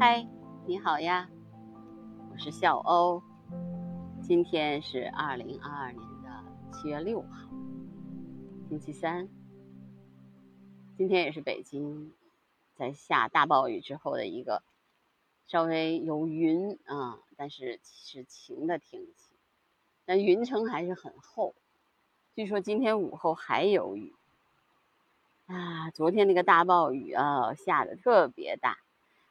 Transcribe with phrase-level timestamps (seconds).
[0.00, 0.26] 嗨，
[0.66, 1.28] 你好呀，
[2.32, 3.22] 我是笑欧。
[4.22, 6.42] 今天是二零二二年的
[6.72, 7.28] 七月六号，
[8.66, 9.28] 星期三。
[10.96, 12.14] 今天也是北京
[12.76, 14.62] 在下大暴雨之后的一个
[15.46, 19.34] 稍微有云啊，但是是晴的天气，
[20.06, 21.54] 但云层还是很厚。
[22.34, 24.14] 据说今天午后还有雨
[25.44, 25.90] 啊！
[25.90, 28.78] 昨天那个大暴雨啊，下的特别大。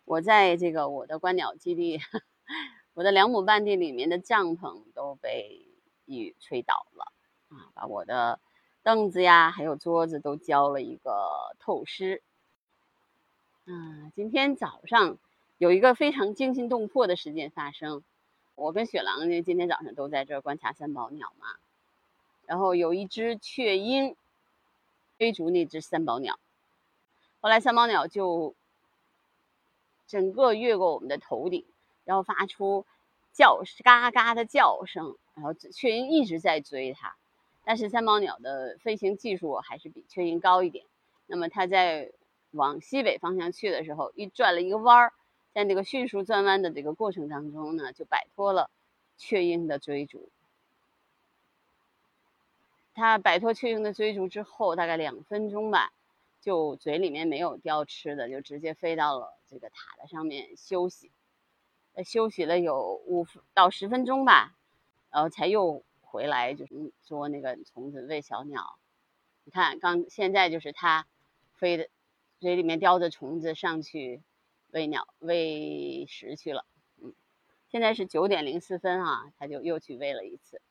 [0.09, 1.99] 我在这个我的观鸟基地，
[2.95, 5.67] 我的两亩半地里面的帐篷都被
[6.05, 7.13] 雨吹倒了
[7.49, 8.39] 啊，把我的
[8.81, 12.23] 凳子呀还有桌子都浇了一个透湿。
[13.65, 15.19] 啊，今天早上
[15.59, 18.01] 有一个非常惊心动魄的事件发生，
[18.55, 21.45] 我跟雪狼呢今天早上都在这儿观察三宝鸟嘛，
[22.47, 24.15] 然后有一只雀鹰
[25.19, 26.39] 追逐那只三宝鸟，
[27.41, 28.55] 后来三宝鸟就。
[30.09, 31.63] 整个越过我们的头顶，
[32.03, 32.83] 然后发出
[33.31, 37.15] 叫嘎嘎的叫声，然后雀鹰一直在追它，
[37.63, 40.83] 但是三毛鸟的飞行技术还是比雀鹰高一点。
[41.27, 42.11] 那么它在
[42.51, 45.13] 往西北方向去的时候，一转了一个弯儿，
[45.53, 48.71] 在那个迅速转弯的这个过程当中呢，就摆脱了
[49.15, 50.27] 雀鹰的追逐。
[52.95, 55.93] 它摆脱雀鹰的追逐之后，大概两分钟吧。
[56.41, 61.11] 就嘴里面没有叼吃的，就直接飞到了这个塔的上面休息，
[61.93, 64.55] 呃，休息了有五到十分钟吧，
[65.09, 68.77] 然后才又回来，就是捉那个虫子喂小鸟。
[69.43, 71.07] 你看，刚现在就是它
[71.53, 71.89] 飞的，
[72.39, 74.21] 嘴里面叼着虫子上去
[74.69, 76.65] 喂鸟喂食去了。
[77.01, 77.13] 嗯，
[77.69, 80.61] 现在是九点零四分啊，它就又去喂了一次。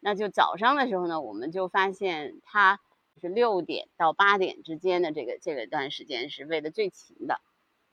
[0.00, 2.80] 那就早上的时候呢，我们就发现它。
[3.18, 7.40] 是六点到八点之间的这个这个段时间是喂的最勤的，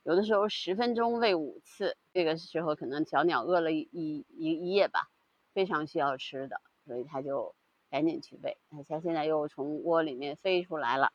[0.04, 5.08] 有的时候十分钟喂五次，这个时候可能小鸟饿了一一一夜吧，
[5.54, 7.54] 非常需要吃的，所以它就
[7.90, 8.58] 赶紧去喂。
[8.86, 11.10] 它现在又从窝里面飞出来了。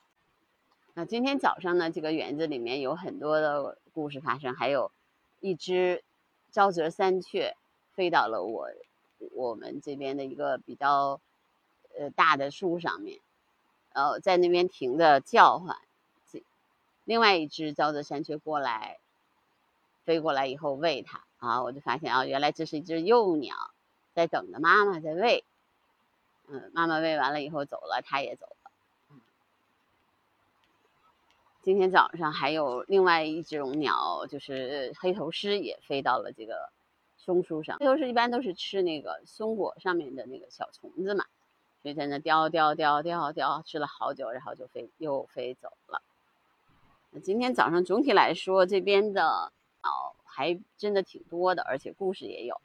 [0.96, 4.92] 那今天早上呢，这个园子里面有很多的故事发生，还有
[5.40, 6.04] 一只
[6.52, 7.56] 沼泽山雀
[7.94, 8.70] 飞到了我
[9.34, 11.22] 我们这边的一个比较
[11.96, 13.20] 呃大的树上面。
[13.94, 15.78] 然后在那边停着叫唤，
[17.10, 19.00] 另外一只沼泽山雀过来，
[20.06, 23.56] 飞过来以后喂它啊，我就发现啊，原来这是一只幼鸟，
[24.14, 25.44] 在等着妈妈在喂。
[26.50, 29.20] 嗯，妈妈喂完了以后走了，它也走了。
[31.64, 36.70] 今天早上还有另外一种鸟，就是黑头狮也飞到了这个
[37.18, 37.80] 松树上。
[37.80, 41.26] 黑头狮一般都是吃那个松果上面的那个小虫子嘛。
[41.82, 46.04] 所以在那叼叼叼叼叼，吃了好久，然后就飞又飞走了。
[47.24, 49.52] 今天早上总体来说，这边的
[49.84, 52.62] 鸟还真的挺多的，而且故事也有。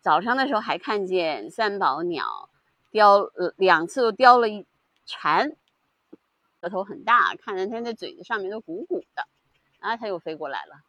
[0.00, 2.50] 早上的时候还看见三宝鸟
[2.90, 4.66] 叼呃两次都叼了一
[5.06, 5.56] 蝉，
[6.60, 9.26] 额头很大，看着它那嘴子上面都鼓鼓的，
[9.78, 10.82] 啊它又飞过来了。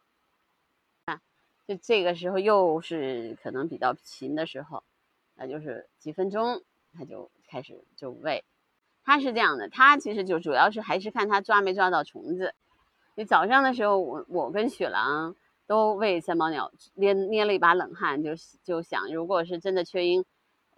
[1.06, 1.20] 啊，
[1.66, 4.82] 就这个时候又是可能比较勤的时候，
[5.34, 6.62] 那就是几分钟。
[6.92, 8.42] 它就开始就喂，
[9.04, 12.54] 它是这样的，它其实就主要是还是看它抓没抓到虫子。
[13.16, 15.34] 你早上的时候，我我跟雪狼
[15.66, 18.30] 都为三毛鸟捏捏了一把冷汗，就
[18.62, 20.24] 就想，如果是真的雀鹰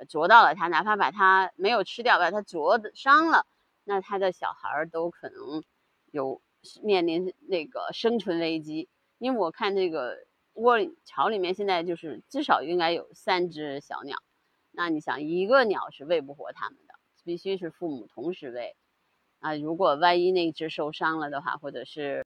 [0.08, 3.46] 啄到了它，哪怕把它没有吃掉，把它啄伤了，
[3.84, 5.62] 那它的小孩都可能
[6.10, 6.40] 有
[6.82, 8.88] 面临那个生存危机。
[9.18, 10.16] 因为我看这个
[10.54, 14.16] 窝里巢里面现在就是至少应该有三只小鸟。
[14.72, 16.91] 那你想，一个鸟是喂不活它们的，
[17.24, 18.76] 必须是父母同时喂。
[19.40, 22.24] 啊，如果万一那只受伤了的话，或者是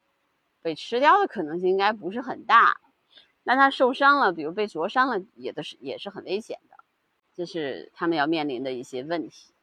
[0.62, 2.80] 被吃掉的可能性应该不是很大。
[3.42, 6.76] 那它受伤了，比如被灼伤了，也都是也是很危险的，
[7.34, 9.54] 这是他们要面临的一些问题。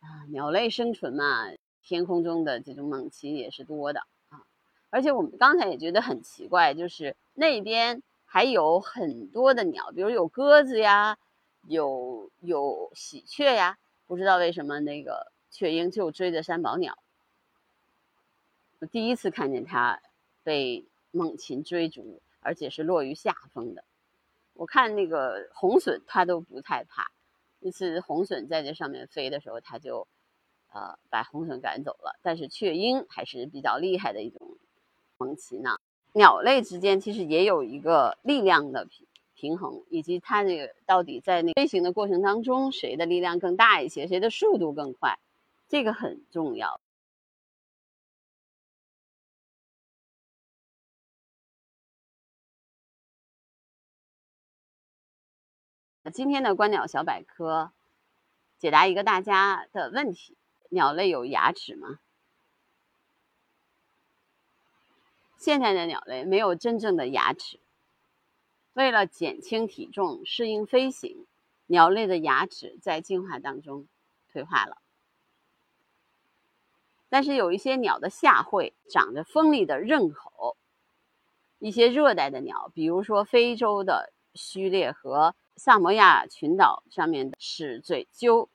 [0.00, 1.46] 啊，鸟类生存嘛，
[1.82, 4.42] 天空中的这种猛禽也是多的啊。
[4.90, 11.18] 而且我们刚才也觉得很奇怪，就是那边还有很多的鸟，比如有鸽子呀。
[11.66, 16.98] 有有喜鹊呀，不知道为什么那个雀鹰就追着三宝鸟。
[18.80, 20.00] 我第一次看见它
[20.42, 23.84] 被猛禽追逐，而且是落于下风的。
[24.52, 27.10] 我看那个红隼它都不太怕，
[27.60, 30.06] 一次红隼在这上面飞的时候，它就
[30.72, 32.18] 呃把红隼赶走了。
[32.22, 34.58] 但是雀鹰还是比较厉害的一种
[35.16, 35.78] 猛禽呢。
[36.12, 38.86] 鸟类之间其实也有一个力量的
[39.34, 45.18] 平衡以及它这个到底在那飞行的过程当中谁的力量更大一些谁的速度更快
[45.68, 46.80] 这个很重要。
[56.12, 57.72] 今天的观鸟小百科
[58.58, 60.36] 解答一个大家的问题
[60.68, 61.98] 鸟类有牙齿吗？
[65.38, 67.58] 现在的鸟类没有真正的牙齿
[68.74, 71.26] 为了减轻体重、适应飞行，
[71.66, 73.86] 鸟类的牙齿在进化当中
[74.32, 74.78] 退化了。
[77.08, 80.56] 但是有一些鸟的下喙长着锋利的刃口，
[81.60, 88.48] 一些热带的鸟，比如说非洲的须猎和萨摩亚群岛上面的齿嘴鸠，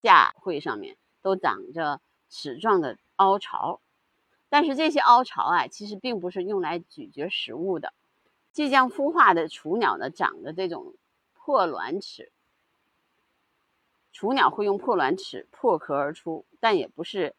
[0.00, 3.80] 下喙上面都长着齿状的凹槽。
[4.48, 7.92] 但是这些凹槽啊，其实并不是用来咀嚼食物的。
[8.52, 10.94] 即将孵化的雏鸟呢，长的这种
[11.32, 12.32] 破卵齿，
[14.12, 17.34] 雏鸟会用破卵齿破壳而出，但也不是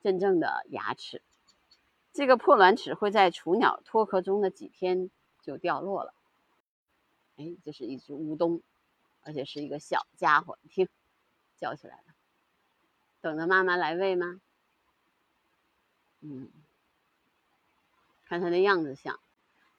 [0.00, 1.22] 真正的牙齿。
[2.12, 5.10] 这个破卵齿会在雏鸟脱壳中的几天
[5.42, 6.14] 就掉落了。
[7.36, 8.62] 哎，这是一只乌冬，
[9.22, 10.88] 而且是一个小家伙，听，
[11.56, 12.14] 叫起来了，
[13.20, 14.40] 等着妈妈来喂吗？
[16.20, 16.48] 嗯，
[18.24, 19.20] 看它的样子像。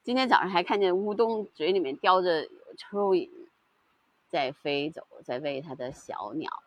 [0.06, 2.44] 今天早上还看见乌冬嘴里面叼着
[2.76, 3.28] 蚯蚓，
[4.28, 6.62] 在飞走，在喂它的小鸟，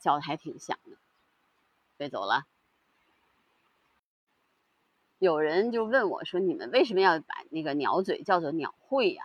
[0.00, 0.96] 叫的还挺响的。
[1.98, 2.46] 飞走了。
[5.18, 9.24] 有人就问我说：“你们为什么要把那个鸟嘴叫做鸟喙呀？”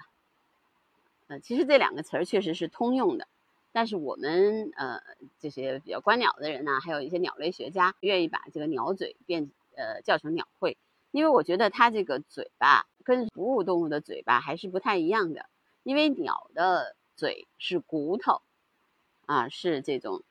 [1.28, 3.30] 呃，其实这两个词儿确实是通用的，
[3.72, 5.02] 但是我们呃
[5.40, 10.78] 这些比较观鸟的人呢，还有一些鸟类学家愿意把这个鸟嘴变呃叫成鸟喙。
[11.12, 15.48] 因为我觉得它这个嘴巴跟哺乳动物的嘴巴还是不太一样的，
[15.84, 18.42] 因为鸟的嘴是骨头，
[19.26, 20.22] 啊，是这种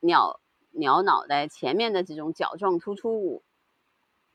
[0.00, 0.40] 鸟
[0.70, 3.42] 鸟脑袋前面的这种角状突出物，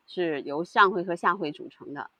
[0.06, 2.12] 是由上喙和下喙组成的，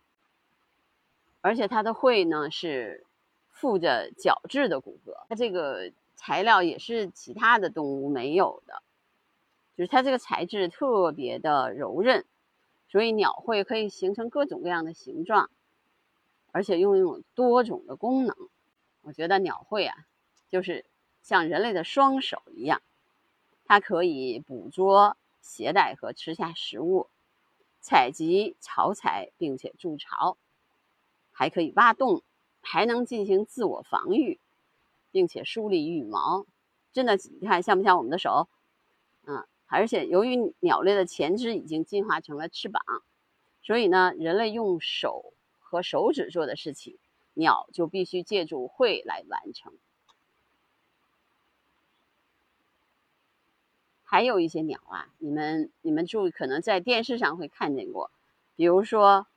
[1.42, 3.06] 而且它的喙呢是
[3.52, 8.82] 附着角质的骨骼，它这个材料也是其他的动物没有的，
[9.78, 12.26] 就是它这个材质特别的柔韧。
[12.90, 15.50] 所以鸟喙可以形成各种各样的形状，
[16.52, 18.36] 而且拥有多种的功能。
[19.02, 20.06] 我觉得鸟喙啊，
[20.50, 20.86] 就是
[21.22, 22.82] 像人类的双手一样，
[23.66, 27.08] 它可以捕捉、携带和吃下食物，
[27.82, 30.38] 采集巢材并且筑巢，
[31.32, 32.24] 还可以挖洞，
[32.62, 34.40] 还能进行自我防御，
[35.12, 36.46] 并且梳理羽毛。
[36.94, 38.48] 真的，你看像不像我们的手？
[39.26, 39.46] 嗯。
[39.70, 42.82] 而且，由于鸟类的前肢已经进化成了翅膀，
[43.62, 46.98] 所以呢，人类用手和手指做的事情，
[47.34, 49.74] 鸟就必须借助喙来完成。
[54.04, 58.10] 还有一些鸟啊，你们你们注意，可能在电视上会看见过，
[58.56, 59.28] 比如说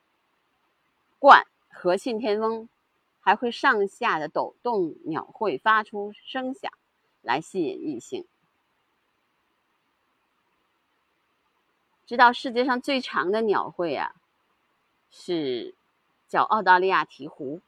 [1.19, 2.69] 鹳和信天翁，
[3.19, 6.73] 还会上下的抖动鸟喙，发出声响
[7.21, 8.25] 来吸引异性。
[12.11, 14.17] 知道世界上最长的鸟喙啊，
[15.13, 15.77] 是
[16.27, 17.61] 叫澳大利亚鹈鹕，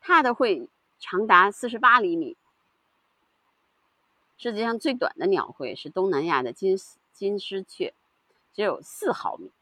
[0.00, 0.68] 它的喙
[0.98, 2.36] 长达四十八厘米。
[4.36, 6.76] 世界上最短的鸟喙是东南亚的金
[7.12, 7.94] 金丝雀，
[8.52, 9.52] 只有四毫米，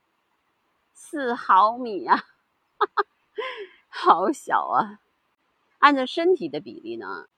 [0.94, 2.24] 四毫米呀，
[3.92, 5.00] 好小啊！
[5.80, 7.28] 按照身体的比例呢，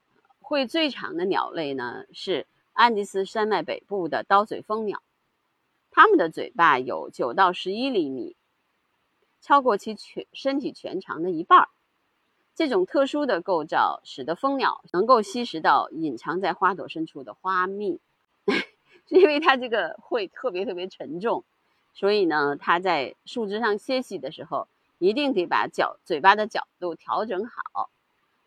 [0.41, 5.03] 喙最长的鸟类呢是安第斯山脉北部的刀嘴蜂鸟。
[5.97, 8.35] 它们的嘴巴有九到十一厘米，
[9.41, 11.69] 超过其全身体全长的一半儿。
[12.57, 18.01] 这种特殊的构造使得蜂鸟能够吸食到隐藏在花朵深处的花蜜。
[19.07, 21.45] 是因为它这个喙特别特别沉重，
[21.93, 24.67] 所以呢，它在树枝上歇息的时候，
[24.99, 27.89] 一定得把角嘴巴的角度调整好，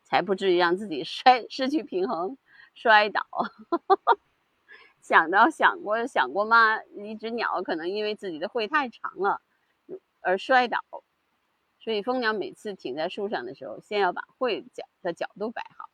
[0.03, 2.37] 才不至于让自己 摔失去平衡
[2.73, 3.25] 摔倒。
[5.07, 6.83] 想到想过想过吗？
[6.83, 9.41] 一只鸟可能因为自己的喙太长了
[10.19, 10.83] 而摔倒，
[11.79, 15.89] 所以蜂鸟每次停在树上的时候，先要把喙角的角度摆好。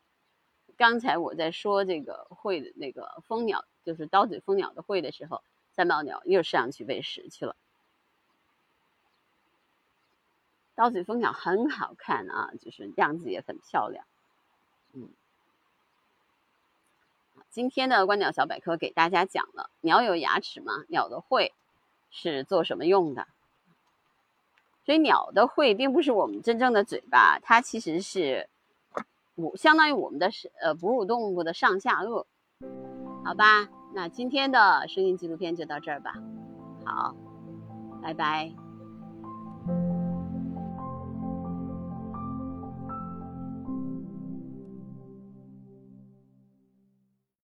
[0.77, 5.43] 刚才我在说这个喙的那个蜂鸟，就是刀嘴蜂鸟的喙的时候，
[5.73, 7.55] 三毛鸟又上去喂食去了。
[10.73, 14.07] 刀嘴蜂鸟很好看啊，就是样子也很漂亮，
[14.93, 15.07] 嗯。
[17.53, 20.85] 今天的观鸟小百科给大家讲了鸟有牙齿吗？
[20.87, 21.53] 鸟的喙
[22.09, 23.27] 是做什么用的？
[24.83, 28.49] 所以鸟的喙并不是我们真正的嘴巴，它其实是
[29.35, 32.25] 我相当于我们的是呃哺乳动物的上下颚，
[33.23, 33.69] 好吧？
[33.93, 36.15] 那今天的声音纪录片就到这儿吧，
[36.83, 37.15] 好，
[38.01, 38.51] 拜拜。